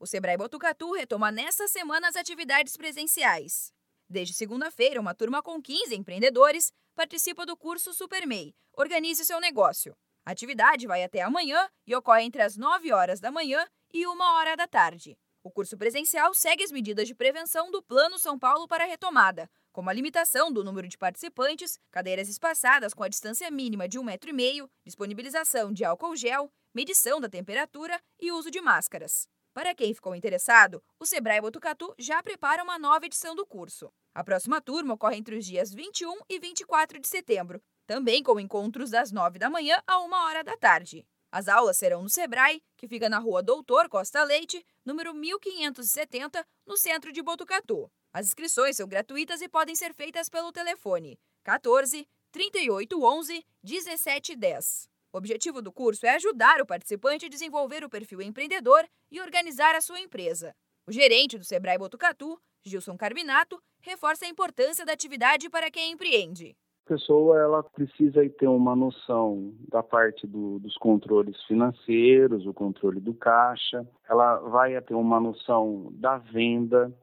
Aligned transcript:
O 0.00 0.06
Sebrae 0.06 0.36
Botucatu 0.36 0.92
retoma 0.92 1.32
nesta 1.32 1.66
semana 1.66 2.08
as 2.08 2.14
atividades 2.14 2.76
presenciais. 2.76 3.72
Desde 4.08 4.32
segunda-feira, 4.32 5.00
uma 5.00 5.12
turma 5.12 5.42
com 5.42 5.60
15 5.60 5.94
empreendedores 5.94 6.72
participa 6.94 7.44
do 7.44 7.56
curso 7.56 7.92
SuperMEI 7.92 8.54
Organize 8.76 9.24
seu 9.24 9.40
negócio. 9.40 9.96
A 10.24 10.30
atividade 10.30 10.86
vai 10.86 11.02
até 11.02 11.20
amanhã 11.20 11.68
e 11.84 11.96
ocorre 11.96 12.22
entre 12.22 12.40
as 12.40 12.56
9 12.56 12.92
horas 12.92 13.18
da 13.18 13.32
manhã 13.32 13.66
e 13.92 14.06
1 14.06 14.20
hora 14.20 14.56
da 14.56 14.68
tarde. 14.68 15.18
O 15.42 15.50
curso 15.50 15.76
presencial 15.76 16.32
segue 16.32 16.62
as 16.62 16.70
medidas 16.70 17.08
de 17.08 17.14
prevenção 17.14 17.72
do 17.72 17.82
Plano 17.82 18.20
São 18.20 18.38
Paulo 18.38 18.68
para 18.68 18.84
a 18.84 18.86
retomada, 18.86 19.50
como 19.72 19.90
a 19.90 19.92
limitação 19.92 20.52
do 20.52 20.62
número 20.62 20.86
de 20.86 20.96
participantes, 20.96 21.76
cadeiras 21.90 22.28
espaçadas 22.28 22.94
com 22.94 23.02
a 23.02 23.08
distância 23.08 23.50
mínima 23.50 23.88
de 23.88 23.98
um 23.98 24.04
metro 24.04 24.32
meio, 24.32 24.70
disponibilização 24.84 25.72
de 25.72 25.84
álcool 25.84 26.14
gel, 26.14 26.52
medição 26.72 27.20
da 27.20 27.28
temperatura 27.28 28.00
e 28.20 28.30
uso 28.30 28.48
de 28.48 28.60
máscaras. 28.60 29.28
Para 29.58 29.74
quem 29.74 29.92
ficou 29.92 30.14
interessado, 30.14 30.80
o 31.00 31.04
Sebrae 31.04 31.40
Botucatu 31.40 31.92
já 31.98 32.22
prepara 32.22 32.62
uma 32.62 32.78
nova 32.78 33.06
edição 33.06 33.34
do 33.34 33.44
curso. 33.44 33.92
A 34.14 34.22
próxima 34.22 34.60
turma 34.60 34.94
ocorre 34.94 35.16
entre 35.16 35.36
os 35.36 35.44
dias 35.44 35.74
21 35.74 36.16
e 36.28 36.38
24 36.38 37.00
de 37.00 37.08
setembro, 37.08 37.60
também 37.84 38.22
com 38.22 38.38
encontros 38.38 38.88
das 38.88 39.10
9 39.10 39.36
da 39.36 39.50
manhã 39.50 39.82
a 39.84 39.98
1 39.98 40.12
hora 40.12 40.44
da 40.44 40.56
tarde. 40.56 41.04
As 41.32 41.48
aulas 41.48 41.76
serão 41.76 42.04
no 42.04 42.08
Sebrae, 42.08 42.62
que 42.76 42.86
fica 42.86 43.08
na 43.08 43.18
rua 43.18 43.42
Doutor 43.42 43.88
Costa 43.88 44.22
Leite, 44.22 44.64
número 44.84 45.12
1570, 45.12 46.46
no 46.64 46.76
centro 46.76 47.12
de 47.12 47.20
Botucatu. 47.20 47.90
As 48.12 48.28
inscrições 48.28 48.76
são 48.76 48.86
gratuitas 48.86 49.40
e 49.40 49.48
podem 49.48 49.74
ser 49.74 49.92
feitas 49.92 50.28
pelo 50.28 50.52
telefone 50.52 51.18
14 51.42 52.08
3811 52.30 53.44
1710. 53.64 54.88
O 55.18 55.20
objetivo 55.20 55.60
do 55.60 55.72
curso 55.72 56.06
é 56.06 56.10
ajudar 56.10 56.60
o 56.60 56.66
participante 56.66 57.26
a 57.26 57.28
desenvolver 57.28 57.82
o 57.82 57.90
perfil 57.90 58.22
empreendedor 58.22 58.84
e 59.10 59.20
organizar 59.20 59.74
a 59.74 59.80
sua 59.80 59.98
empresa. 59.98 60.54
O 60.86 60.92
gerente 60.92 61.36
do 61.36 61.44
Sebrae 61.44 61.76
Botucatu, 61.76 62.38
Gilson 62.64 62.96
Carminato, 62.96 63.58
reforça 63.82 64.24
a 64.26 64.28
importância 64.28 64.86
da 64.86 64.92
atividade 64.92 65.50
para 65.50 65.72
quem 65.72 65.90
empreende. 65.90 66.54
A 66.86 66.90
pessoa 66.90 67.36
ela 67.36 67.64
precisa 67.64 68.20
ter 68.38 68.46
uma 68.46 68.76
noção 68.76 69.52
da 69.68 69.82
parte 69.82 70.24
do, 70.24 70.60
dos 70.60 70.76
controles 70.76 71.36
financeiros, 71.48 72.46
o 72.46 72.54
controle 72.54 73.00
do 73.00 73.12
caixa, 73.12 73.84
ela 74.08 74.36
vai 74.38 74.80
ter 74.80 74.94
uma 74.94 75.18
noção 75.18 75.88
da 75.94 76.18
venda, 76.18 76.96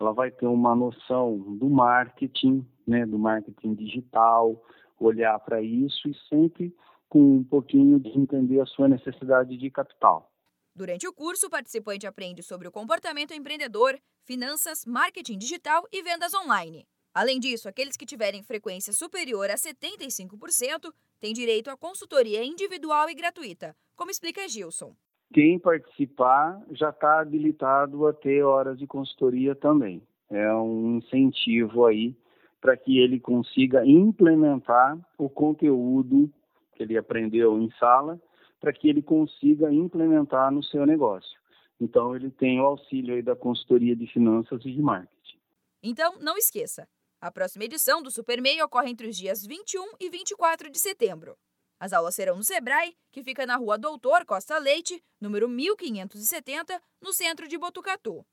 ela 0.00 0.14
vai 0.14 0.30
ter 0.30 0.46
uma 0.46 0.74
noção 0.74 1.36
do 1.38 1.68
marketing, 1.68 2.66
né, 2.86 3.04
do 3.04 3.18
marketing 3.18 3.74
digital, 3.74 4.58
olhar 4.98 5.38
para 5.40 5.60
isso 5.60 6.08
e 6.08 6.14
sempre 6.30 6.74
com 7.08 7.38
um 7.38 7.44
pouquinho 7.44 7.98
de 7.98 8.10
entender 8.10 8.60
a 8.60 8.66
sua 8.66 8.88
necessidade 8.88 9.56
de 9.56 9.70
capital. 9.70 10.30
Durante 10.74 11.08
o 11.08 11.12
curso, 11.12 11.46
o 11.46 11.50
participante 11.50 12.06
aprende 12.06 12.42
sobre 12.42 12.68
o 12.68 12.72
comportamento 12.72 13.34
empreendedor, 13.34 13.98
finanças, 14.22 14.84
marketing 14.86 15.38
digital 15.38 15.82
e 15.92 16.02
vendas 16.02 16.32
online. 16.34 16.86
Além 17.12 17.40
disso, 17.40 17.68
aqueles 17.68 17.96
que 17.96 18.06
tiverem 18.06 18.44
frequência 18.44 18.92
superior 18.92 19.50
a 19.50 19.54
75% 19.54 20.92
têm 21.18 21.32
direito 21.32 21.68
à 21.68 21.76
consultoria 21.76 22.44
individual 22.44 23.10
e 23.10 23.14
gratuita, 23.14 23.74
como 23.96 24.10
explica 24.10 24.46
Gilson. 24.46 24.94
Quem 25.32 25.58
participar 25.58 26.62
já 26.70 26.90
está 26.90 27.20
habilitado 27.20 28.06
a 28.06 28.12
ter 28.12 28.42
horas 28.42 28.78
de 28.78 28.86
consultoria 28.86 29.54
também. 29.54 30.00
É 30.30 30.54
um 30.54 30.98
incentivo 30.98 31.86
aí 31.86 32.16
para 32.60 32.76
que 32.76 32.98
ele 32.98 33.18
consiga 33.18 33.84
implementar 33.84 34.98
o 35.16 35.28
conteúdo 35.28 36.30
que 36.78 36.84
ele 36.84 36.96
aprendeu 36.96 37.60
em 37.60 37.68
sala 37.72 38.20
para 38.60 38.72
que 38.72 38.88
ele 38.88 39.02
consiga 39.02 39.72
implementar 39.72 40.52
no 40.52 40.62
seu 40.62 40.86
negócio. 40.86 41.38
Então, 41.80 42.14
ele 42.14 42.30
tem 42.30 42.60
o 42.60 42.64
auxílio 42.64 43.14
aí 43.14 43.22
da 43.22 43.36
consultoria 43.36 43.94
de 43.94 44.06
finanças 44.06 44.64
e 44.64 44.72
de 44.72 44.80
marketing. 44.80 45.38
Então, 45.82 46.18
não 46.20 46.36
esqueça, 46.36 46.88
a 47.20 47.30
próxima 47.30 47.64
edição 47.64 48.00
do 48.02 48.10
SuperMEI 48.10 48.62
ocorre 48.62 48.90
entre 48.90 49.08
os 49.08 49.16
dias 49.16 49.44
21 49.44 49.92
e 50.00 50.08
24 50.08 50.70
de 50.70 50.78
setembro. 50.78 51.36
As 51.80 51.92
aulas 51.92 52.14
serão 52.14 52.36
no 52.36 52.42
Sebrae, 52.42 52.96
que 53.12 53.22
fica 53.22 53.46
na 53.46 53.56
rua 53.56 53.78
Doutor 53.78 54.24
Costa 54.24 54.58
Leite, 54.58 55.00
número 55.20 55.48
1570, 55.48 56.80
no 57.00 57.12
centro 57.12 57.46
de 57.46 57.56
Botucatu. 57.56 58.24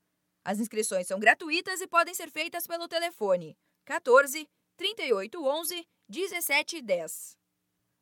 As 0.44 0.58
inscrições 0.58 1.06
são 1.06 1.18
gratuitas 1.18 1.80
e 1.80 1.86
podem 1.86 2.14
ser 2.14 2.30
feitas 2.30 2.66
pelo 2.66 2.88
telefone 2.88 3.56
14 3.84 4.48
3811 4.76 5.86
1710. 6.08 7.45